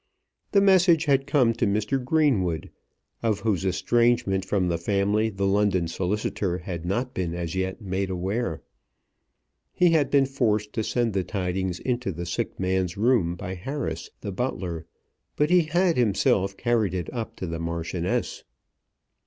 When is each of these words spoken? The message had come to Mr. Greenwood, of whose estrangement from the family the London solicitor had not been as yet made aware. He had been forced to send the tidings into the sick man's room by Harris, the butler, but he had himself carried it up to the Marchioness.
The 0.51 0.61
message 0.61 1.05
had 1.05 1.27
come 1.27 1.53
to 1.53 1.67
Mr. 1.67 2.03
Greenwood, 2.03 2.71
of 3.21 3.41
whose 3.41 3.63
estrangement 3.63 4.43
from 4.43 4.67
the 4.67 4.79
family 4.79 5.29
the 5.29 5.45
London 5.45 5.87
solicitor 5.87 6.57
had 6.57 6.87
not 6.87 7.13
been 7.13 7.35
as 7.35 7.53
yet 7.53 7.83
made 7.83 8.09
aware. 8.09 8.63
He 9.71 9.91
had 9.91 10.09
been 10.09 10.25
forced 10.25 10.73
to 10.73 10.83
send 10.83 11.13
the 11.13 11.23
tidings 11.23 11.77
into 11.79 12.11
the 12.11 12.25
sick 12.25 12.59
man's 12.59 12.97
room 12.97 13.35
by 13.35 13.53
Harris, 13.53 14.09
the 14.21 14.31
butler, 14.31 14.87
but 15.35 15.51
he 15.51 15.65
had 15.65 15.97
himself 15.97 16.57
carried 16.57 16.95
it 16.95 17.13
up 17.13 17.35
to 17.35 17.45
the 17.45 17.59
Marchioness. 17.59 18.43